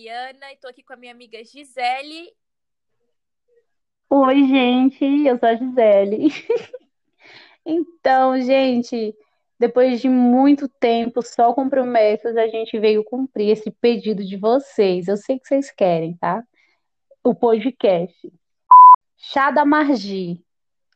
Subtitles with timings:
[0.00, 2.32] Mariana e tô aqui com a minha amiga Gisele.
[4.08, 6.28] Oi, gente, eu sou a Gisele.
[7.62, 9.14] Então, gente,
[9.58, 15.06] depois de muito tempo, só com promessas, a gente veio cumprir esse pedido de vocês.
[15.06, 16.42] Eu sei que vocês querem, tá?
[17.22, 18.32] O podcast.
[19.18, 20.42] Chá da Margi,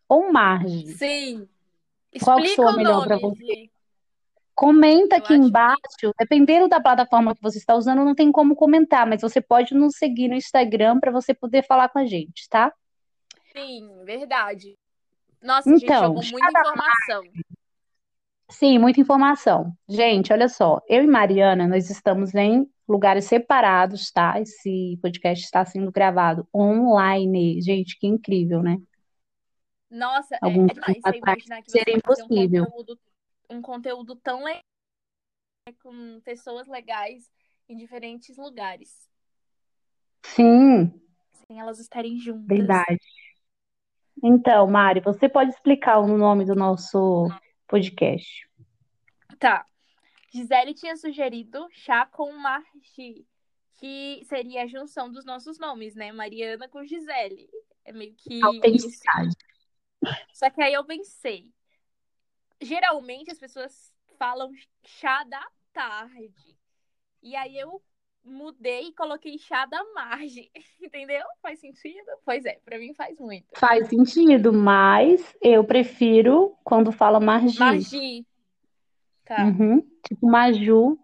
[0.08, 0.86] ou Margi.
[0.94, 1.46] Sim.
[2.22, 3.70] Qual que Explica soa o melhor para nome, você?
[4.54, 8.54] Comenta Eu aqui que embaixo, dependendo da plataforma que você está usando, não tem como
[8.54, 12.48] comentar, mas você pode nos seguir no Instagram para você poder falar com a gente,
[12.48, 12.72] tá?
[13.52, 14.76] sim, verdade.
[15.42, 17.22] Nossa, gente Então, jogou muita informação.
[18.50, 19.72] Sim, muita informação.
[19.88, 24.40] Gente, olha só, eu e Mariana, nós estamos em lugares separados, tá?
[24.40, 27.60] Esse podcast está sendo gravado online.
[27.60, 28.78] Gente, que incrível, né?
[29.90, 32.66] Nossa, é, Alguns é atrás imaginar que seria um impossível.
[32.66, 32.98] conteúdo,
[33.54, 34.62] um conteúdo tão legal
[35.82, 37.30] com pessoas legais
[37.68, 39.08] em diferentes lugares,
[40.24, 40.92] Sim,
[41.46, 42.46] sem elas estarem juntas.
[42.46, 43.00] verdade.
[44.22, 47.28] Então, Mari, você pode explicar o nome do nosso
[47.66, 48.48] podcast?
[49.38, 49.66] Tá.
[50.32, 53.26] Gisele tinha sugerido chá com Margi,
[53.74, 56.10] que seria a junção dos nossos nomes, né?
[56.10, 57.48] Mariana com Gisele.
[57.84, 58.46] É meio que isso.
[58.46, 59.36] Autenticidade.
[60.32, 61.52] Só que aí eu pensei.
[62.60, 64.50] Geralmente as pessoas falam
[64.82, 66.56] chá da tarde.
[67.22, 67.82] E aí eu
[68.24, 70.50] mudei e coloquei chá da margem.
[70.80, 71.24] Entendeu?
[71.42, 72.10] Faz sentido?
[72.24, 73.46] Pois é, pra mim faz muito.
[73.56, 77.58] Faz sentido, mas eu prefiro quando fala Margi.
[77.58, 78.26] Margi.
[79.24, 79.44] Tá.
[79.44, 79.80] Uhum.
[80.06, 80.98] Tipo Maju.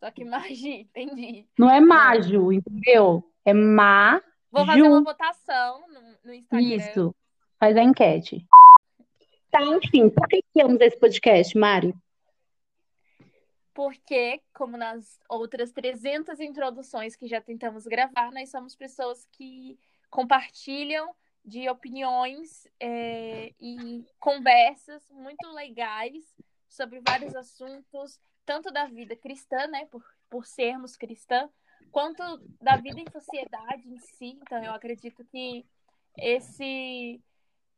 [0.00, 1.46] Só que Margi, entendi.
[1.58, 1.80] Não é.
[1.80, 3.22] Maju, entendeu?
[3.44, 4.22] É Maju.
[4.50, 6.66] Vou fazer uma votação no, no Instagram.
[6.66, 7.14] Isso.
[7.58, 8.46] Faz a enquete.
[9.52, 11.94] Tá, enfim, por que criamos esse podcast, Mari?
[13.74, 21.14] Porque, como nas outras 300 introduções que já tentamos gravar, nós somos pessoas que compartilham
[21.44, 26.24] de opiniões é, e conversas muito legais
[26.66, 31.46] sobre vários assuntos, tanto da vida cristã, né, por, por sermos cristã,
[31.90, 32.22] quanto
[32.58, 34.38] da vida em sociedade em si.
[34.40, 35.66] Então, eu acredito que
[36.16, 37.20] esse,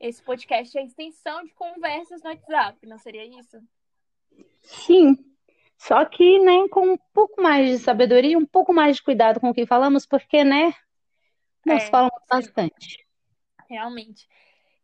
[0.06, 3.58] esse podcast é a extensão de conversas no WhatsApp, não seria isso?
[4.62, 5.16] Sim.
[5.78, 9.50] Só que, né, com um pouco mais de sabedoria, um pouco mais de cuidado com
[9.50, 10.74] o que falamos, porque, né,
[11.64, 12.26] nós É, falamos sim.
[12.28, 13.06] bastante.
[13.68, 14.28] Realmente.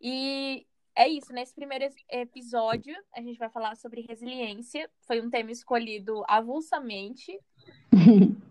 [0.00, 0.66] E
[0.96, 4.90] é isso, nesse primeiro episódio, a gente vai falar sobre resiliência.
[5.06, 7.38] Foi um tema escolhido avulsamente,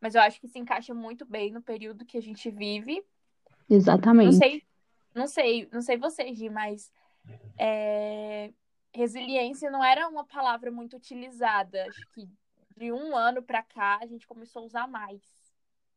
[0.00, 3.02] mas eu acho que se encaixa muito bem no período que a gente vive.
[3.68, 4.36] Não Exatamente.
[4.36, 4.62] sei,
[5.18, 6.90] não sei, não sei você, Gi, mas
[7.58, 8.50] é,
[8.94, 11.84] resiliência não era uma palavra muito utilizada.
[11.86, 12.28] Acho que
[12.76, 15.20] de um ano pra cá a gente começou a usar mais.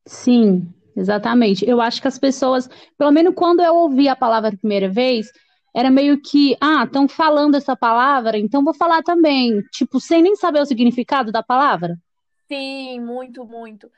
[0.06, 1.68] Sim, exatamente.
[1.68, 2.68] Eu acho que as pessoas,
[2.98, 5.32] pelo menos quando eu ouvi a palavra a primeira vez,
[5.74, 9.62] era meio que, ah, estão falando essa palavra, então vou falar também.
[9.72, 11.98] Tipo, sem nem saber o significado da palavra.
[12.48, 13.90] Sim, muito, muito.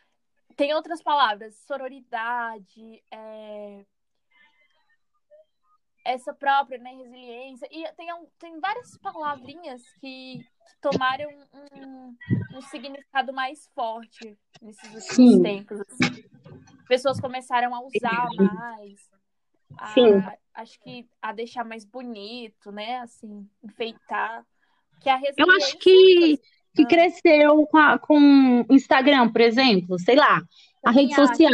[0.55, 3.83] Tem outras palavras, sororidade, é,
[6.05, 7.67] essa própria, né, resiliência.
[7.71, 8.07] E tem,
[8.39, 11.29] tem várias palavrinhas que, que tomaram
[11.73, 12.15] um,
[12.57, 15.41] um significado mais forte nesses últimos Sim.
[15.43, 15.79] tempos.
[15.81, 16.23] assim.
[16.87, 18.99] Pessoas começaram a usar mais,
[19.93, 20.17] Sim.
[20.19, 24.45] a, acho que a deixar mais bonito, né, assim, enfeitar.
[24.99, 26.37] Que a Eu acho que,
[26.75, 26.87] que Ah.
[26.87, 30.37] cresceu com, a- com o Instagram, por exemplo, sei lá,
[30.85, 31.51] a também rede social.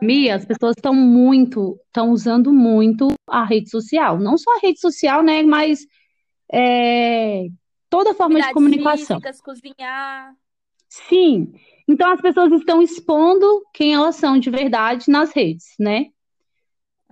[0.00, 0.22] Muitos poetas.
[0.22, 4.18] Mia, as pessoas estão muito, estão usando muito a rede social.
[4.18, 5.86] Não só a rede social, né, mas
[6.52, 7.46] é,
[7.90, 9.20] toda forma de comunicação.
[9.20, 10.34] físicas, cozinhar.
[10.88, 11.52] Sim.
[11.88, 16.06] Então as pessoas estão expondo quem elas são de verdade nas redes, né?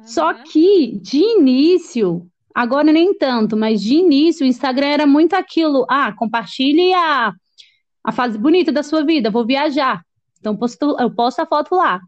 [0.05, 0.43] Só Uhum.
[0.45, 6.13] que de início, agora nem tanto, mas de início o Instagram era muito aquilo, ah,
[6.13, 7.33] compartilhe a,
[8.05, 10.05] a fase bonita da sua vida, vou viajar.
[10.39, 12.01] Então posto, eu posto a foto lá.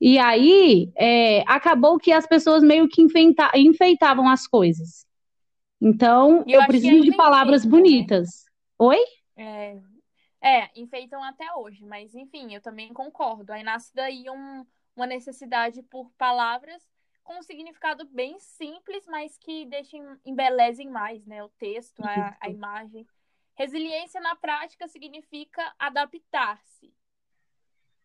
[0.00, 5.06] E aí é, acabou que as pessoas meio que enfeita- enfeitavam as coisas.
[5.80, 7.82] Então eu eu preciso de palavras enfeitam, né?
[7.82, 8.44] bonitas.
[8.78, 8.98] Oi?
[9.36, 9.78] É,
[10.40, 13.52] é, enfeitam até hoje, mas enfim, eu também concordo.
[13.52, 14.66] Aí nasce daí um-
[14.96, 16.82] uma necessidade por palavras
[17.22, 21.42] com um significado bem simples, mas que deixem, embelezem mais, né?
[21.44, 23.06] O texto, a, a imagem.
[23.54, 26.92] Resiliência na prática significa adaptar-se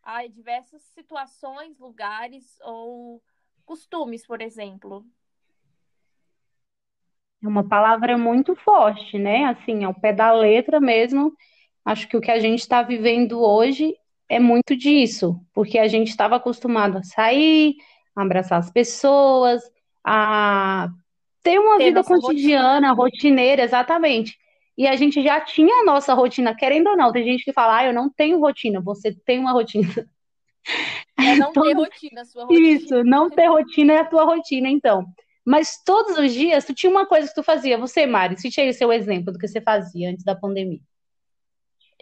[0.05, 3.23] a diversas situações, lugares ou
[3.65, 5.05] costumes, por exemplo.
[7.43, 9.45] É uma palavra muito forte, né?
[9.45, 11.33] Assim, ao pé da letra mesmo,
[11.85, 13.95] Acho que o que a gente está vivendo hoje
[14.29, 17.77] é muito disso, porque a gente estava acostumado a sair,
[18.13, 19.63] a abraçar as pessoas,
[20.05, 20.89] a
[21.43, 22.93] ter uma Ter vida cotidiana, rotina.
[22.93, 24.37] rotineira, exatamente.
[24.77, 27.11] E a gente já tinha a nossa rotina, querendo ou não.
[27.11, 28.81] Tem gente que fala, ah, eu não tenho rotina.
[28.81, 29.87] Você tem uma rotina.
[31.17, 32.67] É não ter Todo rotina, sua rotina.
[32.67, 35.05] isso, não ter rotina é a tua rotina, então.
[35.45, 37.77] Mas todos os dias tu tinha uma coisa que tu fazia.
[37.77, 40.79] Você, Mari, cite aí o seu exemplo do que você fazia antes da pandemia.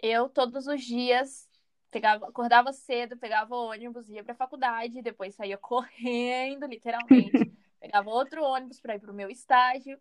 [0.02, 1.46] Eu, todos os dias,
[1.90, 7.52] pegava, acordava cedo, pegava o ônibus, ia pra faculdade, depois saía correndo, literalmente.
[7.80, 9.98] Pegava outro ônibus para ir pro meu estágio.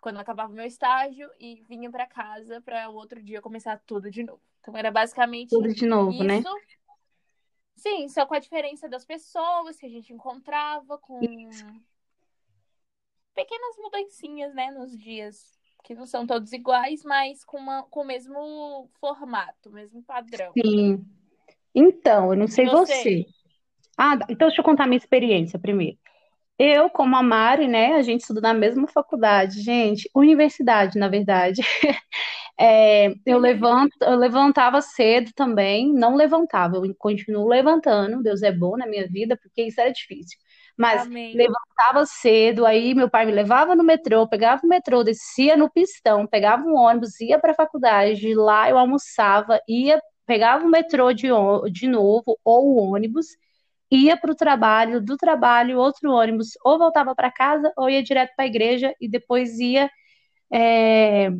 [0.00, 3.80] Quando eu acabava o meu estágio, e vinha pra casa para o outro dia começar
[3.86, 4.40] tudo de novo.
[4.60, 6.38] Então era basicamente Tudo de novo, né?
[6.38, 6.48] isso.
[7.76, 11.20] Sim, só com a diferença das pessoas que a gente encontrava, com
[13.34, 18.04] pequenas mudancinhas, né, nos dias, que não são todos iguais, mas com, uma, com o
[18.04, 20.52] mesmo formato, o mesmo padrão.
[20.52, 21.04] Sim.
[21.72, 22.94] Então, eu não sei você?
[22.94, 23.26] você.
[23.96, 25.98] Ah, então deixa eu contar minha experiência primeiro.
[26.58, 31.62] Eu, como a Mari, né, a gente estuda na mesma faculdade, gente, universidade, na verdade.
[32.60, 38.76] É, eu levanto, eu levantava cedo também, não levantava, eu continuo levantando, Deus é bom
[38.76, 40.38] na minha vida, porque isso era difícil.
[40.76, 41.34] Mas Amém.
[41.34, 46.26] levantava cedo, aí meu pai me levava no metrô, pegava o metrô, descia no pistão,
[46.26, 51.12] pegava um ônibus, ia para a faculdade, de lá eu almoçava, ia, pegava o metrô
[51.12, 51.28] de,
[51.72, 53.26] de novo, ou o ônibus,
[53.90, 58.34] ia para o trabalho, do trabalho, outro ônibus, ou voltava para casa, ou ia direto
[58.36, 59.90] para a igreja e depois ia.
[60.52, 61.30] é,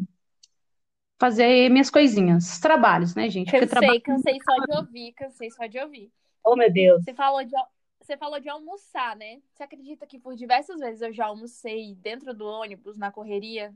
[1.18, 3.50] fazer minhas coisinhas, os trabalhos, né, gente?
[3.50, 4.00] Porque trabalho.
[4.00, 6.10] Cansei, cansei só de ouvir, cansei só de ouvir.
[6.44, 7.02] Oh, meu Deus.
[7.02, 7.52] Você falou de,
[8.00, 9.38] você falou de almoçar, né?
[9.52, 13.74] Você acredita que por diversas vezes eu já almocei dentro do ônibus, na correria?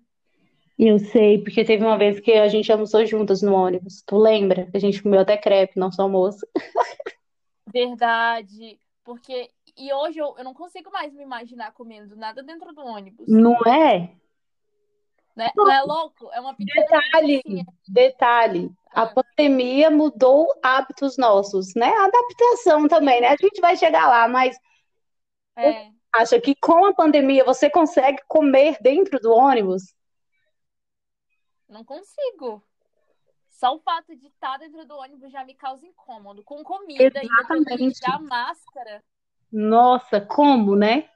[0.78, 4.02] Eu sei, porque teve uma vez que a gente almoçou juntas no ônibus.
[4.06, 4.70] Tu lembra?
[4.70, 6.46] Que a gente comeu até crepe, nosso almoço.
[7.66, 8.78] Verdade.
[9.04, 9.50] Porque.
[9.76, 13.26] E hoje eu, eu não consigo mais me imaginar comendo nada dentro do ônibus.
[13.28, 14.14] Não é?
[15.34, 15.50] Né?
[15.56, 16.30] Não é louco?
[16.32, 18.70] É uma pequena Detalhe, detalhe.
[18.92, 21.88] A Ah, pandemia mudou hábitos nossos, né?
[21.88, 23.28] Adaptação também, né?
[23.28, 24.54] A gente vai chegar lá, mas
[25.56, 25.90] é.
[26.12, 29.94] acha que com a pandemia você consegue comer dentro do ônibus?
[31.66, 32.62] Não consigo.
[33.62, 36.42] Só o fato de estar dentro do ônibus já me causa incômodo.
[36.42, 37.94] Com comida, Exatamente.
[37.94, 39.00] tirar a máscara,
[39.52, 41.08] Nossa, como, né?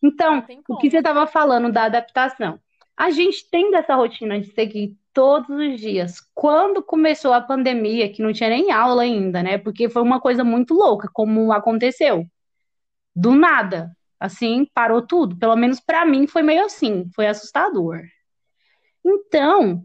[0.00, 2.60] Então, o que você estava falando da adaptação?
[2.96, 6.20] A gente tem dessa rotina de seguir todos os dias.
[6.32, 9.58] Quando começou a pandemia, que não tinha nem aula ainda, né?
[9.58, 12.24] Porque foi uma coisa muito louca, como aconteceu.
[13.16, 13.90] Do nada,
[14.20, 15.36] assim, parou tudo.
[15.36, 18.00] Pelo menos para mim foi meio assim, foi assustador.
[19.04, 19.84] Então,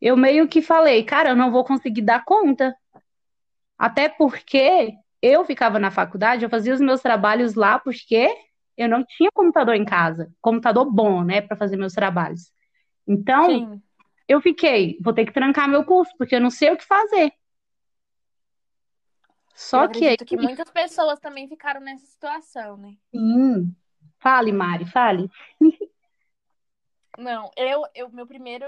[0.00, 2.74] eu meio que falei, cara, eu não vou conseguir dar conta.
[3.78, 4.92] Até porque
[5.22, 8.28] eu ficava na faculdade, eu fazia os meus trabalhos lá porque
[8.76, 12.52] eu não tinha computador em casa, computador bom, né, para fazer meus trabalhos.
[13.06, 13.82] Então, Sim.
[14.28, 17.32] eu fiquei, vou ter que trancar meu curso, porque eu não sei o que fazer.
[19.72, 22.96] Eu Só que aí, acredito que muitas pessoas também ficaram nessa situação, né?
[23.12, 23.74] sim.
[24.18, 25.30] Fale, Mari, fale.
[27.18, 28.66] Não, eu, eu, meu primeiro,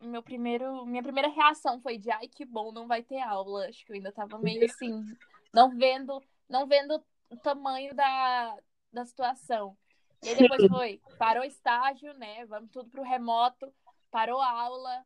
[0.00, 3.66] meu primeiro, minha primeira reação foi de, ai, que bom, não vai ter aula.
[3.66, 5.04] Acho que eu ainda tava meio assim,
[5.52, 8.56] não vendo, não vendo o tamanho da,
[8.92, 9.76] da situação.
[10.22, 12.44] E aí depois foi, parou o estágio, né?
[12.46, 13.72] Vamos tudo pro remoto,
[14.10, 15.04] parou aula,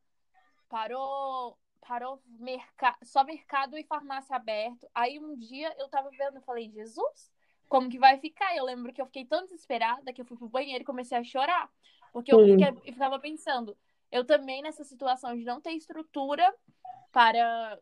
[0.69, 4.89] parou, parou mercado, só mercado e farmácia aberto.
[4.95, 7.33] Aí um dia eu tava vendo, eu falei, Jesus,
[7.69, 8.57] como que vai ficar?
[8.57, 11.25] Eu lembro que eu fiquei tão desesperada que eu fui pro banheiro e comecei a
[11.25, 11.71] chorar.
[12.13, 13.77] Porque eu, fiquei, eu ficava pensando,
[14.15, 16.55] eu também nessa situação de não ter estrutura
[17.11, 17.77] para,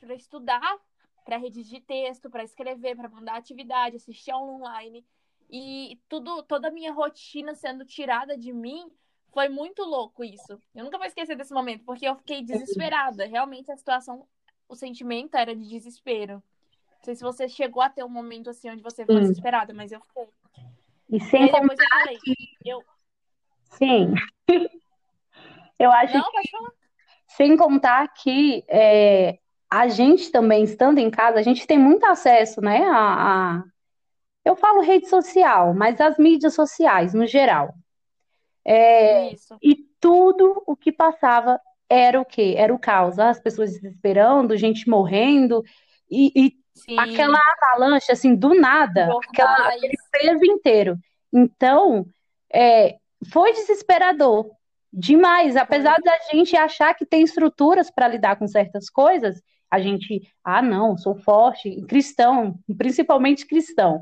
[0.00, 0.78] para estudar,
[1.22, 5.04] para redigir texto, para escrever, para mandar atividade, assistir aula online.
[5.50, 8.90] E tudo, toda a minha rotina sendo tirada de mim,
[9.34, 10.58] foi muito louco isso.
[10.74, 13.26] Eu nunca vou esquecer desse momento, porque eu fiquei desesperada.
[13.26, 14.26] Realmente a situação,
[14.66, 16.36] o sentimento era de desespero.
[16.36, 19.92] Não sei se você chegou a ter um momento assim onde você ficou desesperada, mas
[19.92, 20.26] eu fiquei.
[21.10, 22.18] E E sem contar, depois eu falei,
[22.64, 22.82] eu.
[23.72, 24.14] sim.
[25.78, 26.72] Eu acho Não, falar.
[27.28, 29.38] Sem contar que é,
[29.70, 33.64] a gente também, estando em casa, a gente tem muito acesso, né, a, a-
[34.44, 37.74] eu falo rede social, mas as mídias sociais, no geral.
[38.64, 39.56] É, Isso.
[39.62, 42.54] e tudo o que passava era o quê?
[42.56, 43.18] Era o caos.
[43.18, 45.62] As pessoas desesperando, gente morrendo,
[46.10, 46.52] e, e
[46.98, 50.98] aquela avalanche, assim, do nada, aquela, aquele peso inteiro.
[51.32, 52.06] Então,
[52.52, 52.96] é,
[53.32, 54.50] foi desesperador.
[54.98, 60.22] Demais, apesar da gente achar que tem estruturas para lidar com certas coisas, a gente,
[60.42, 64.00] ah, não, sou forte, cristão, principalmente cristão.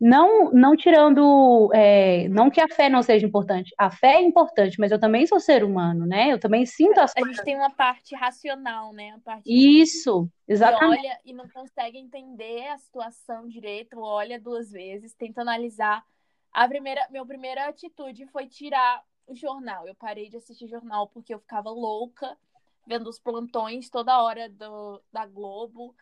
[0.00, 3.72] Não, não tirando, é, não que a fé não seja importante.
[3.78, 6.32] A fé é importante, mas eu também sou ser humano, né?
[6.32, 7.30] Eu também sinto as a coisas.
[7.30, 9.16] A gente tem uma parte racional, né?
[9.24, 11.06] Parte Isso, exatamente.
[11.06, 16.02] Olha e não consegue entender a situação direito, olha duas vezes, tenta analisar.
[16.52, 19.86] A primeira, minha primeira atitude foi tirar jornal.
[19.86, 22.36] Eu parei de assistir jornal porque eu ficava louca
[22.86, 25.94] vendo os plantões toda hora do, da Globo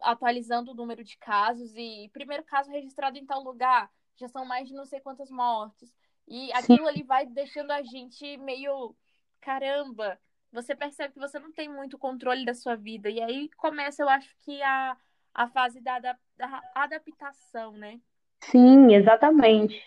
[0.00, 4.68] atualizando o número de casos e primeiro caso registrado em tal lugar, já são mais
[4.68, 5.92] de não sei quantas mortes.
[6.26, 8.94] E aquilo ali vai deixando a gente meio
[9.40, 10.18] caramba.
[10.52, 13.10] Você percebe que você não tem muito controle da sua vida.
[13.10, 14.96] E aí começa, eu acho que a,
[15.34, 18.00] a fase da, da, da adaptação, né?
[18.40, 19.82] Sim, exatamente.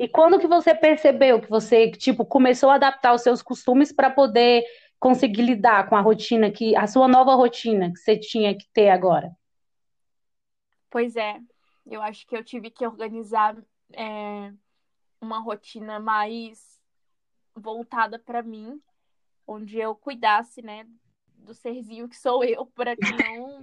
[0.00, 4.08] E quando que você percebeu que você, tipo, começou a adaptar os seus costumes para
[4.08, 4.64] poder
[4.98, 8.88] conseguir lidar com a rotina que a sua nova rotina que você tinha que ter
[8.88, 9.30] agora?
[10.88, 11.38] Pois é,
[11.86, 13.54] eu acho que eu tive que organizar
[13.92, 14.50] é,
[15.20, 16.80] uma rotina mais
[17.54, 18.80] voltada para mim,
[19.46, 20.86] onde eu cuidasse, né,
[21.34, 23.60] do serzinho que sou eu, para que não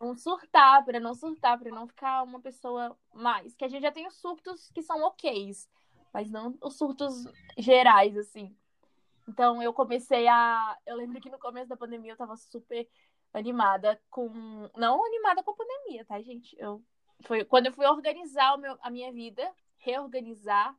[0.00, 3.92] não surtar, para não surtar, para não ficar uma pessoa mais, que a gente já
[3.92, 5.68] tem os surtos que são oks,
[6.12, 7.24] mas não os surtos
[7.58, 8.56] gerais assim.
[9.28, 10.76] Então eu comecei a.
[10.86, 12.88] Eu lembro que no começo da pandemia eu tava super
[13.32, 14.30] animada com.
[14.76, 16.56] Não animada com a pandemia, tá, gente?
[16.58, 16.82] Eu...
[17.22, 18.78] Foi quando eu fui organizar o meu...
[18.80, 20.76] a minha vida, reorganizar,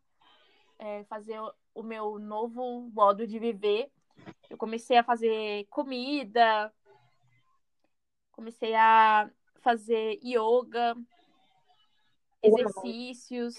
[0.79, 1.39] é, fazer
[1.73, 3.91] o meu novo modo de viver.
[4.49, 6.73] Eu comecei a fazer comida,
[8.37, 9.29] comecei a
[9.61, 10.95] fazer yoga,
[12.43, 13.55] exercícios.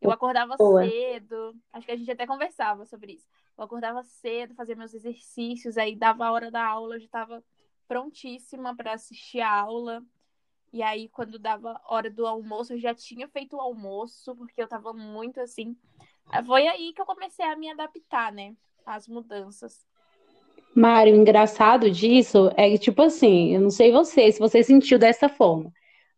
[0.00, 1.56] Eu acordava cedo.
[1.72, 3.26] Acho que a gente até conversava sobre isso.
[3.56, 7.44] Eu acordava cedo, fazia meus exercícios, aí dava a hora da aula, eu já estava
[7.88, 10.04] prontíssima para assistir a aula.
[10.72, 14.64] E aí, quando dava hora do almoço, eu já tinha feito o almoço, porque eu
[14.64, 15.76] estava muito assim.
[16.46, 18.56] Foi aí que eu comecei a me adaptar, né?
[18.84, 19.86] Às mudanças.
[20.74, 24.98] Mário, o engraçado disso é que, tipo assim, eu não sei você, se você sentiu
[24.98, 25.70] dessa forma.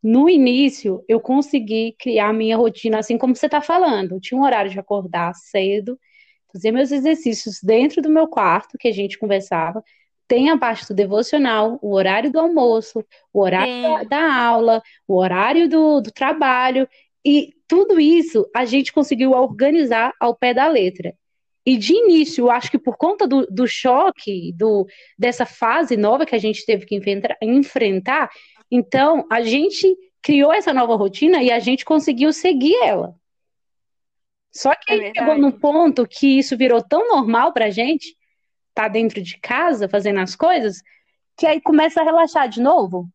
[0.03, 4.13] No início, eu consegui criar minha rotina assim como você está falando.
[4.13, 5.99] Eu tinha um horário de acordar cedo,
[6.53, 9.83] fazer meus exercícios dentro do meu quarto, que a gente conversava.
[10.29, 13.83] Tem a parte do devocional, o horário do almoço, o horário é.
[13.83, 16.89] da, da, aula, o horário do, do trabalho.
[17.25, 21.15] E tudo isso a gente conseguiu organizar ao pé da letra.
[21.67, 24.87] E de início, eu acho que por conta do, do choque, do,
[25.19, 27.01] dessa fase nova que a gente teve que
[27.43, 28.31] enfrentar,
[28.71, 33.15] então a gente criou essa nova rotina e a gente conseguiu seguir ela.
[34.51, 38.17] Só que é aí chegou no ponto que isso virou tão normal pra gente,
[38.73, 40.83] tá dentro de casa fazendo as coisas,
[41.37, 43.09] que aí começa a relaxar de novo.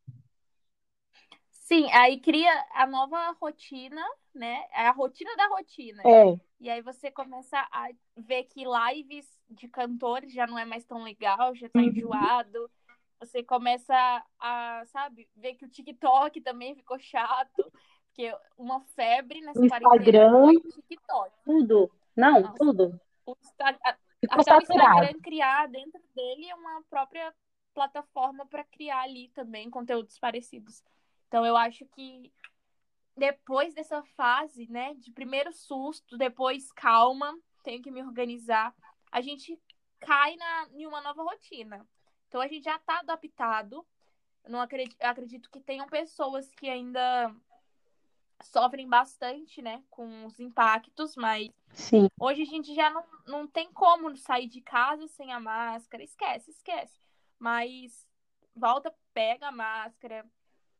[1.52, 4.02] Sim, aí cria a nova rotina,
[4.40, 4.64] né?
[4.74, 6.02] É a rotina da rotina.
[6.06, 6.40] É.
[6.62, 11.04] E aí você começa a ver que lives de cantores já não é mais tão
[11.04, 11.86] legal, já tá uhum.
[11.86, 12.72] enjoado.
[13.20, 13.94] Você começa
[14.40, 17.70] a, sabe, ver que o TikTok também ficou chato.
[18.08, 20.54] Porque uma febre nessa Instagram,
[20.88, 21.32] TikTok.
[21.44, 21.92] Tudo.
[22.16, 22.54] Não, Nossa.
[22.58, 23.02] tudo.
[23.26, 27.34] O, a, até o Instagram criar dentro dele uma própria
[27.74, 30.82] plataforma para criar ali também conteúdos parecidos.
[31.28, 32.32] Então eu acho que
[33.20, 38.74] depois dessa fase, né, de primeiro susto, depois calma, tenho que me organizar,
[39.12, 39.60] a gente
[40.00, 41.86] cai na, em uma nova rotina.
[42.28, 43.86] Então a gente já está adaptado.
[44.44, 47.36] Eu não acredito, eu acredito que tenham pessoas que ainda
[48.42, 52.08] sofrem bastante, né, com os impactos, mas Sim.
[52.18, 56.52] hoje a gente já não, não tem como sair de casa sem a máscara, esquece,
[56.52, 56.98] esquece.
[57.38, 58.08] Mas
[58.56, 60.26] volta, pega a máscara,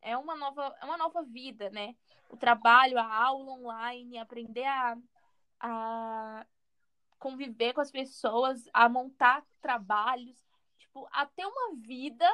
[0.00, 1.94] é uma nova, é uma nova vida, né?
[2.30, 4.96] O trabalho, a aula online, aprender a,
[5.60, 6.46] a
[7.18, 10.42] conviver com as pessoas, a montar trabalhos,
[10.78, 12.26] tipo, a ter uma vida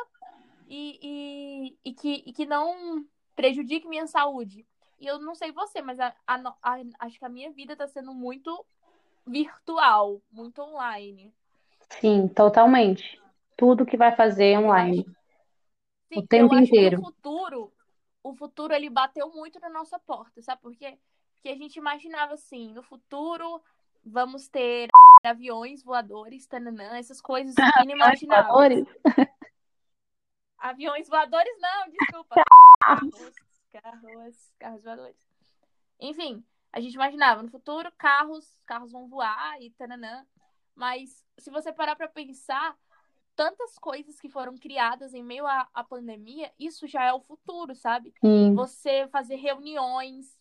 [0.68, 4.66] e, e, e, que, e que não prejudique minha saúde.
[4.98, 7.86] E eu não sei você, mas a, a, a, acho que a minha vida está
[7.86, 8.64] sendo muito
[9.26, 11.34] virtual, muito online.
[12.00, 13.20] Sim, totalmente.
[13.56, 15.04] Tudo que vai fazer é online.
[16.08, 17.00] Sim, o tempo inteiro.
[17.00, 17.72] o futuro,
[18.28, 20.98] o futuro ele bateu muito na nossa porta, sabe por quê?
[21.34, 23.62] Porque a gente imaginava assim, no futuro
[24.04, 24.88] vamos ter
[25.24, 27.54] aviões voadores, tananã, essas coisas
[27.84, 28.86] inimagináveis.
[30.58, 32.34] aviões voadores não, desculpa.
[33.72, 35.16] carros, carros voadores.
[36.00, 40.26] Enfim, a gente imaginava no futuro carros, carros vão voar e tananã.
[40.74, 42.76] Mas se você parar para pensar,
[43.36, 47.74] tantas coisas que foram criadas em meio à, à pandemia, isso já é o futuro,
[47.74, 48.12] sabe?
[48.20, 48.54] Sim.
[48.54, 50.36] Você fazer reuniões,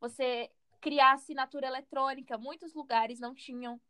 [0.00, 3.80] você criar assinatura eletrônica, muitos lugares não tinham.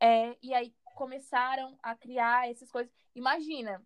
[0.00, 2.92] É, e aí começaram a criar essas coisas.
[3.14, 3.80] Imagina,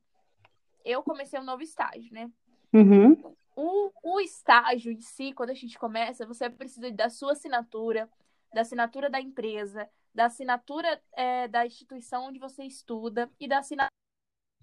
[0.85, 2.31] eu comecei um novo estágio, né?
[2.73, 3.37] Uhum.
[3.55, 8.09] O, o estágio em si, quando a gente começa, você precisa da sua assinatura,
[8.55, 13.93] da assinatura da empresa, da assinatura é, da instituição onde você estuda e da assinatura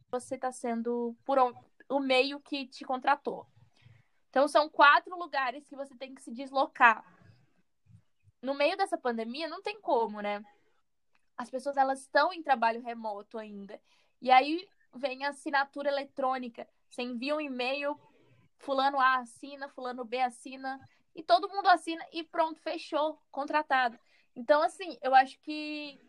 [0.04, 1.38] que você está sendo por
[1.88, 3.48] o meio que te contratou.
[4.30, 7.06] Então, são quatro lugares que você tem que se deslocar.
[8.42, 10.44] No meio dessa pandemia, não tem como, né?
[11.38, 13.82] As pessoas elas estão em trabalho remoto ainda.
[14.22, 16.68] E aí vem a assinatura eletrônica.
[16.90, 17.98] Você envia um e-mail,
[18.58, 20.78] fulano A assina, fulano B assina,
[21.16, 23.98] e todo mundo assina e pronto, fechou, contratado.
[24.36, 26.00] Então, assim, eu acho que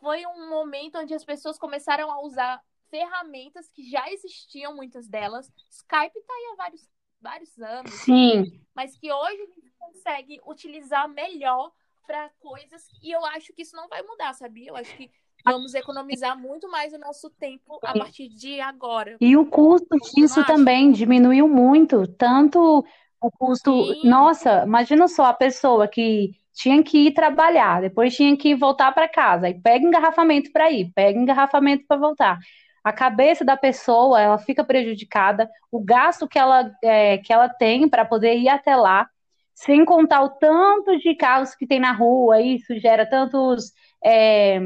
[0.00, 5.50] foi um momento onde as pessoas começaram a usar ferramentas que já existiam, muitas delas.
[5.70, 6.88] Skype está aí há vários,
[7.20, 7.92] vários anos.
[7.94, 8.60] Sim.
[8.74, 11.72] Mas que hoje a gente consegue utilizar melhor
[12.06, 12.88] para coisas.
[13.02, 14.70] E eu acho que isso não vai mudar, sabia?
[14.70, 15.10] Eu acho que
[15.44, 19.16] vamos economizar muito mais o nosso tempo a partir de agora.
[19.20, 22.84] E o custo disso também diminuiu muito, tanto
[23.20, 23.70] o custo.
[23.94, 24.08] Sim.
[24.08, 29.08] Nossa, imagina só a pessoa que tinha que ir trabalhar, depois tinha que voltar para
[29.08, 32.38] casa, e pega engarrafamento para ir, pega engarrafamento para voltar.
[32.84, 37.88] A cabeça da pessoa, ela fica prejudicada, o gasto que ela, é, que ela tem
[37.88, 39.08] para poder ir até lá,
[39.54, 43.72] sem contar o tanto de carros que tem na rua, isso gera tantos
[44.04, 44.60] é,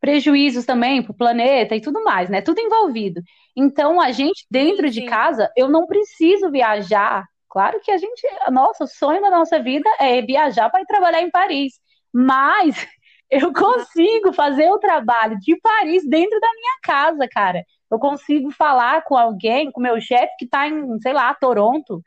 [0.00, 2.42] prejuízos também para o planeta e tudo mais, né?
[2.42, 3.22] Tudo envolvido.
[3.56, 7.24] Então, a gente, dentro de casa, eu não preciso viajar.
[7.56, 11.30] Claro que a gente, nosso sonho da nossa vida é viajar para ir trabalhar em
[11.30, 11.80] Paris,
[12.12, 12.76] mas
[13.30, 17.64] eu consigo fazer o trabalho de Paris dentro da minha casa, cara.
[17.90, 22.02] Eu consigo falar com alguém, com meu chefe que está em, sei lá, Toronto,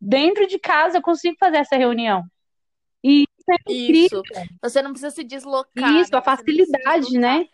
[0.00, 2.22] dentro de casa eu consigo fazer essa reunião.
[3.02, 4.22] E isso é incrível.
[4.24, 4.48] Isso.
[4.62, 5.94] Você não precisa se deslocar.
[5.94, 6.18] Isso, né?
[6.18, 7.48] a facilidade, né?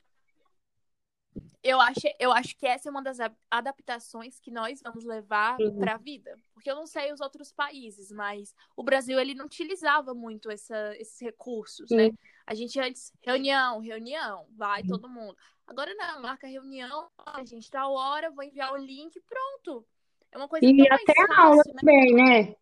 [1.62, 3.18] Eu acho, eu acho que essa é uma das
[3.50, 5.76] adaptações que nós vamos levar Sim.
[5.76, 6.36] para a vida.
[6.54, 10.96] Porque eu não sei os outros países, mas o Brasil ele não utilizava muito essa,
[10.96, 12.10] esses recursos, né?
[12.46, 15.36] A gente antes, reunião, reunião, vai todo mundo.
[15.66, 19.84] Agora não, marca reunião, a gente tá hora, vou enviar o link, pronto.
[20.30, 21.80] É uma coisa E até a aula fácil, né?
[21.80, 22.56] também, né?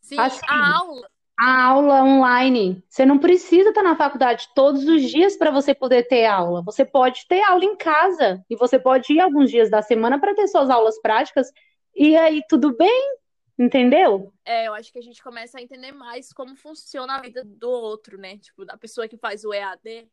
[0.00, 2.82] Sim, Assim, a aula, a aula online.
[2.88, 6.62] Você não precisa estar na faculdade todos os dias para você poder ter aula.
[6.62, 10.34] Você pode ter aula em casa e você pode ir alguns dias da semana para
[10.34, 11.50] ter suas aulas práticas
[11.94, 13.16] e aí tudo bem,
[13.58, 14.32] entendeu?
[14.44, 17.70] é, eu acho que a gente começa a entender mais como funciona a vida do
[17.70, 18.38] outro, né?
[18.38, 20.10] Tipo, da pessoa que faz o EAD.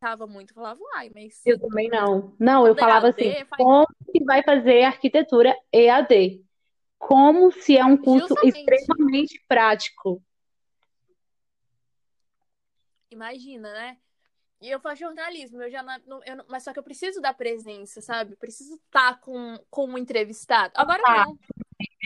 [0.00, 2.36] Tava muito, falava, uai, mas Eu também não.
[2.38, 6.44] Não, eu Tudo falava EAD, assim, faz- como que vai fazer arquitetura EAD?
[7.04, 8.58] Como se é um curso Justamente.
[8.60, 10.22] extremamente prático.
[13.10, 13.98] imagina, né?
[14.60, 17.34] E eu faço jornalismo, eu já não, eu não- mas só que eu preciso da
[17.34, 18.32] presença, sabe?
[18.32, 20.72] Eu preciso estar com, com um entrevistado.
[20.76, 21.24] Agora Tá.
[21.26, 21.38] não.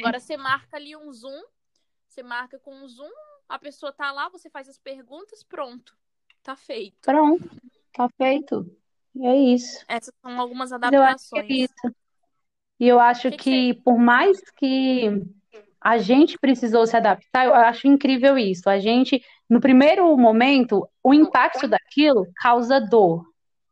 [0.00, 1.40] Agora você marca ali um Zoom,
[2.08, 3.10] você marca com um Zoom,
[3.48, 5.96] a pessoa tá lá, você faz as perguntas, pronto.
[6.42, 6.96] Tá feito.
[7.02, 7.48] Pronto,
[7.92, 8.76] tá feito.
[9.14, 9.84] E é isso.
[9.86, 11.70] Essas são algumas Mas eu acho que é adaptações.
[11.70, 11.96] isso.
[12.78, 15.22] E eu acho Que que que, por mais que
[15.80, 18.68] a gente precisou se adaptar, eu acho incrível isso.
[18.68, 23.24] A gente, no primeiro momento, o impacto daquilo causa dor,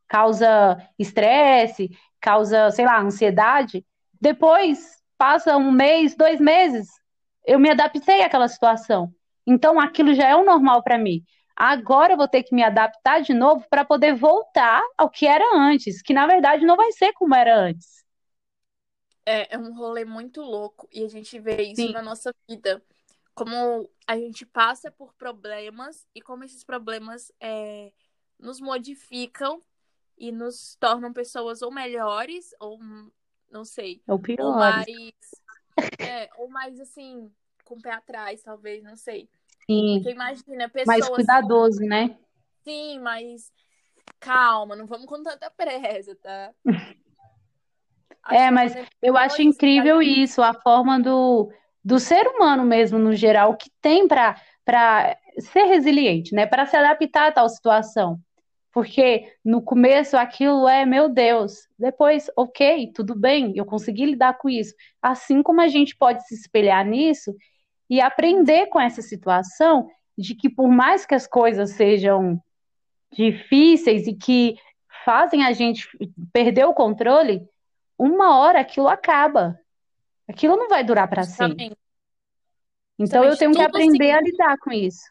[0.06, 1.90] causa estresse,
[2.20, 3.84] causa, sei lá, ansiedade.
[4.20, 6.88] Depois, passa um mês, dois meses,
[7.44, 9.12] eu me adaptei àquela situação.
[9.46, 11.22] Então, aquilo já é o normal para mim.
[11.56, 15.44] Agora eu vou ter que me adaptar de novo para poder voltar ao que era
[15.56, 18.03] antes, que na verdade não vai ser como era antes.
[19.26, 21.92] É, é um rolê muito louco e a gente vê isso Sim.
[21.92, 22.82] na nossa vida.
[23.34, 27.92] Como a gente passa por problemas e como esses problemas é,
[28.38, 29.62] nos modificam
[30.16, 32.78] e nos tornam pessoas ou melhores ou
[33.50, 34.56] não sei, É o ou pior.
[34.58, 34.86] mais
[36.00, 37.32] é, ou mais assim,
[37.64, 39.28] com o pé atrás, talvez, não sei.
[39.66, 42.18] Sim, Porque imagina, mais pessoas cuidadoso, né?
[42.62, 43.52] sim, mas
[44.20, 46.54] calma, não vamos com tanta pressa, tá?
[48.30, 51.50] É, mas eu acho incrível isso, a forma do,
[51.84, 56.46] do ser humano mesmo, no geral, que tem para para ser resiliente, né?
[56.46, 58.18] Para se adaptar a tal situação.
[58.72, 64.48] Porque no começo aquilo é, meu Deus, depois, ok, tudo bem, eu consegui lidar com
[64.48, 64.74] isso.
[65.00, 67.34] Assim como a gente pode se espelhar nisso
[67.88, 72.40] e aprender com essa situação de que por mais que as coisas sejam
[73.12, 74.56] difíceis e que
[75.04, 75.86] fazem a gente
[76.32, 77.46] perder o controle,
[77.98, 79.58] uma hora aquilo acaba.
[80.28, 81.76] Aquilo não vai durar para sempre.
[82.98, 85.04] Então eu tenho que aprender assim, a lidar com isso.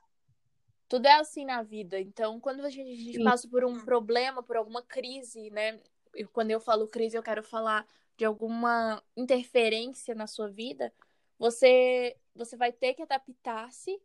[0.87, 1.99] Tudo é assim na vida.
[1.99, 5.79] Então, quando a gente, a gente passa por um problema, por alguma crise, né?
[6.13, 7.85] Eu, quando eu falo crise, eu quero falar
[8.17, 10.93] de alguma interferência na sua vida,
[11.37, 13.99] você você vai ter que adaptar-se,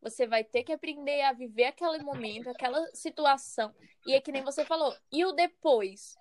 [0.00, 3.74] você vai ter que aprender a viver aquele momento, aquela situação.
[4.06, 6.14] E é que nem você falou, e o depois?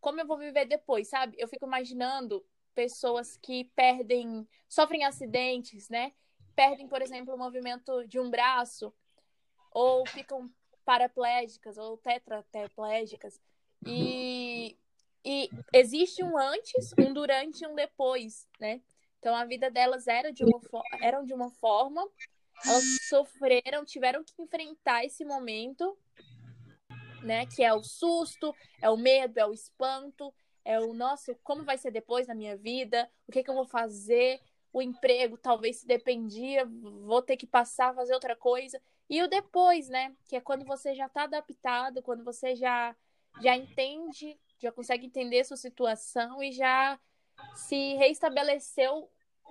[0.00, 1.36] Como eu vou viver depois, sabe?
[1.38, 6.12] Eu fico imaginando pessoas que perdem, sofrem acidentes, né?
[6.54, 8.92] Perdem, por exemplo, o movimento de um braço,
[9.72, 10.50] ou ficam
[10.84, 13.40] paraplégicas ou tetraplégicas.
[13.86, 14.76] E
[15.24, 18.80] e existe um antes, um durante e um depois, né?
[19.18, 20.60] Então a vida delas era de uma
[21.02, 22.08] eram de uma forma,
[22.64, 25.98] elas sofreram, tiveram que enfrentar esse momento,
[27.22, 27.46] né?
[27.46, 30.32] Que é o susto, é o medo, é o espanto,
[30.64, 33.10] é o nosso, como vai ser depois na minha vida?
[33.26, 34.40] O que, que eu vou fazer?
[34.72, 38.80] O emprego talvez se dependia, vou ter que passar a fazer outra coisa.
[39.08, 40.14] E o depois, né?
[40.28, 42.94] Que é quando você já está adaptado, quando você já
[43.40, 46.98] já entende já consegue entender sua situação e já
[47.54, 49.08] se reestabeleceu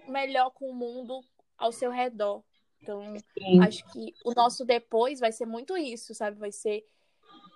[0.08, 1.22] melhor com o mundo
[1.58, 2.44] ao seu redor.
[2.82, 3.02] Então,
[3.38, 3.62] Sim.
[3.62, 6.38] acho que o nosso depois vai ser muito isso, sabe?
[6.38, 6.86] Vai ser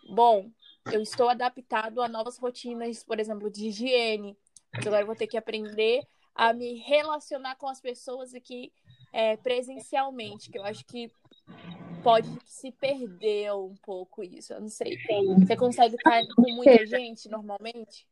[0.09, 0.49] bom.
[0.91, 4.35] Eu estou adaptado a novas rotinas, por exemplo, de higiene.
[4.73, 6.01] Mas agora eu vou ter que aprender
[6.33, 8.71] a me relacionar com as pessoas aqui
[9.11, 11.11] é, presencialmente, que eu acho que
[12.01, 14.53] pode se perder um pouco isso.
[14.53, 14.97] Eu não sei.
[15.39, 18.07] Você consegue estar com muita gente normalmente?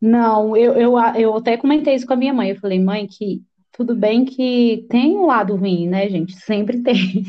[0.00, 2.50] Não, eu, eu, eu até comentei isso com a minha mãe.
[2.50, 6.34] Eu falei, mãe, que tudo bem que tem um lado ruim, né, gente?
[6.36, 7.24] Sempre tem.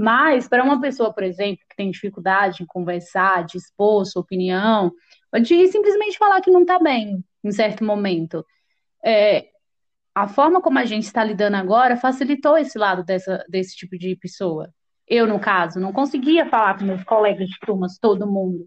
[0.00, 4.90] Mas, para uma pessoa, por exemplo, que tem dificuldade em conversar, de expor sua opinião,
[5.42, 8.42] de simplesmente falar que não está bem em certo momento,
[9.04, 9.50] é,
[10.14, 14.16] a forma como a gente está lidando agora facilitou esse lado dessa, desse tipo de
[14.16, 14.72] pessoa.
[15.06, 18.66] Eu, no caso, não conseguia falar com meus colegas de turmas, todo mundo.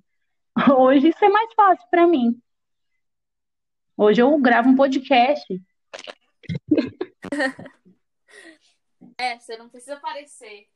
[0.78, 2.40] Hoje isso é mais fácil para mim.
[3.98, 5.48] Hoje eu gravo um podcast.
[9.16, 10.68] É, você não precisa aparecer.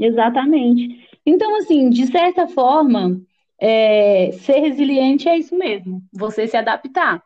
[0.00, 1.08] Exatamente.
[1.24, 3.20] Então, assim, de certa forma,
[3.58, 7.22] é, ser resiliente é isso mesmo, você se adaptar.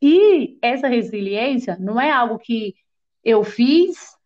[0.00, 2.74] E essa resiliência não é algo que
[3.24, 4.18] eu fiz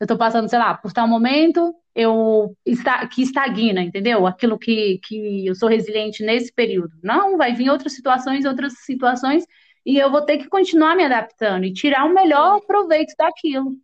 [0.00, 4.26] eu estou passando, sei lá, por tal momento, eu está, que estagna, entendeu?
[4.26, 6.96] Aquilo que, que eu sou resiliente nesse período.
[7.02, 9.44] Não, vai vir outras situações, outras situações,
[9.84, 13.76] e eu vou ter que continuar me adaptando e tirar o melhor proveito daquilo.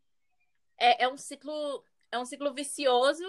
[0.79, 3.25] É, é um ciclo, é um ciclo vicioso,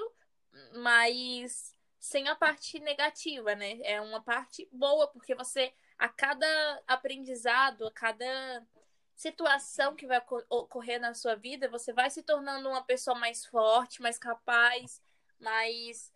[0.76, 3.80] mas sem a parte negativa, né?
[3.84, 6.48] É uma parte boa, porque você, a cada
[6.88, 8.65] aprendizado, a cada
[9.15, 14.02] situação que vai ocorrer na sua vida, você vai se tornando uma pessoa mais forte,
[14.02, 15.02] mais capaz,
[15.39, 16.13] mais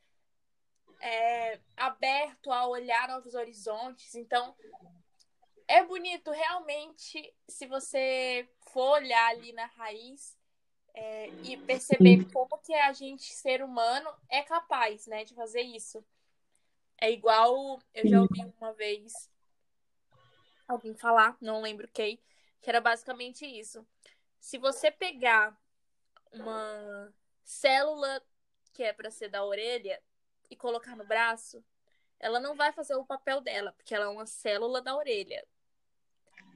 [1.00, 4.14] é, aberto a olhar novos horizontes.
[4.16, 4.56] Então,
[5.68, 10.38] é bonito realmente se você for olhar ali na raiz
[10.94, 16.04] é, e perceber como que a gente, ser humano, é capaz, né, de fazer isso.
[17.00, 19.14] É igual, eu já ouvi uma vez
[20.68, 22.20] alguém falar, não lembro quem,
[22.62, 23.86] que era basicamente isso.
[24.40, 25.58] Se você pegar
[26.32, 28.22] uma célula
[28.74, 30.02] que é para ser da orelha
[30.50, 31.64] e colocar no braço,
[32.20, 35.46] ela não vai fazer o papel dela, porque ela é uma célula da orelha.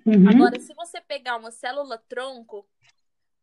[0.06, 0.30] Uhum.
[0.30, 2.68] Agora, se você pegar uma célula tronco,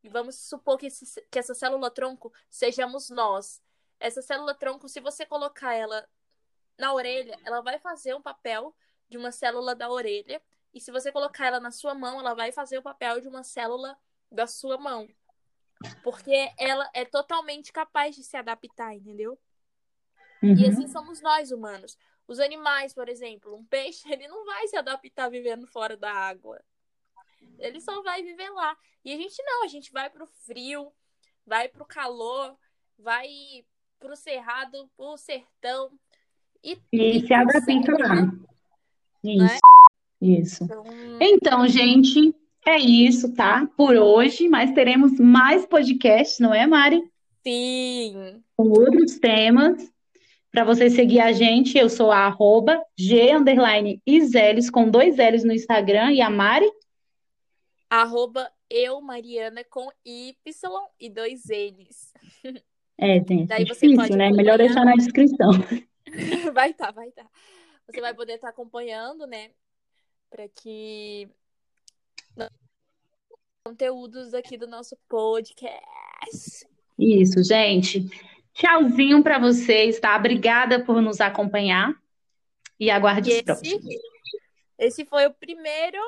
[0.02, 3.62] e vamos supor que, esse, que essa célula tronco sejamos nós.
[4.00, 6.08] Essa célula tronco, se você colocar ela
[6.78, 8.74] na orelha, ela vai fazer um papel
[9.08, 10.42] de uma célula da orelha
[10.74, 13.44] e se você colocar ela na sua mão, ela vai fazer o papel de uma
[13.44, 13.96] célula
[14.30, 15.08] da sua mão.
[16.02, 19.38] Porque ela é totalmente capaz de se adaptar, entendeu?
[20.42, 20.56] Uhum.
[20.56, 21.98] E assim somos nós humanos.
[22.26, 26.62] Os animais, por exemplo, um peixe, ele não vai se adaptar vivendo fora da água.
[27.58, 28.76] Ele só vai viver lá.
[29.04, 30.92] E a gente não, a gente vai pro frio,
[31.46, 32.56] vai pro calor,
[32.98, 33.28] vai
[33.98, 35.90] pro cerrado, pro sertão.
[36.62, 38.14] E, e, e se adapta lá.
[38.14, 38.32] Né?
[39.24, 39.44] Isso.
[39.44, 39.58] Né?
[40.20, 40.64] Isso.
[40.64, 40.84] Então...
[41.20, 42.34] então, gente,
[42.66, 43.68] é isso, tá?
[43.76, 47.02] Por hoje, mas teremos mais podcasts, não é, Mari?
[47.44, 48.40] Sim.
[48.56, 49.90] Com outros temas.
[50.52, 53.30] Para você seguir a gente, eu sou a arroba G
[54.06, 56.70] Iseles, com dois L's no Instagram, e a Mari?
[57.92, 60.34] Arroba eu, Mariana, com Y
[60.98, 62.14] e dois N's.
[62.96, 64.30] É, gente, Daí difícil, né?
[64.30, 65.50] Melhor deixar na descrição.
[66.54, 67.24] Vai estar, tá, vai estar.
[67.24, 67.30] Tá.
[67.86, 69.50] Você vai poder estar tá acompanhando, né?
[70.30, 71.28] Para que
[73.64, 76.66] conteúdos aqui do nosso podcast.
[76.98, 78.06] Isso, gente.
[78.54, 80.16] Tchauzinho para vocês, tá?
[80.16, 81.94] Obrigada por nos acompanhar
[82.80, 83.94] e aguarde e os esse, próximos.
[84.78, 85.98] Esse foi o primeiro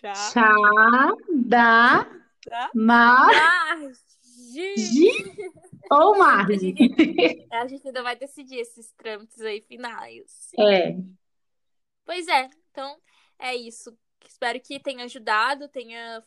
[0.00, 2.04] chá, chá da,
[2.46, 3.30] da Mar...
[5.90, 6.74] ou Marge.
[7.52, 10.50] A gente ainda vai decidir esses trâmites aí finais.
[10.58, 10.96] É.
[12.04, 12.98] Pois é, então
[13.38, 13.96] é isso.
[14.26, 16.24] Espero que tenha ajudado, tenha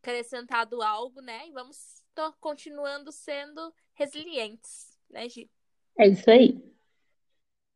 [0.00, 1.48] acrescentado algo, né?
[1.48, 2.04] E vamos
[2.40, 5.50] continuando sendo resilientes, né, Gi?
[5.98, 6.62] É isso aí.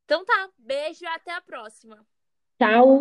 [0.05, 2.07] Então tá, beijo e até a próxima.
[2.59, 2.99] Tchau.